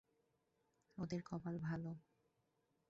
[0.97, 1.91] ওদের কপাল ভালো।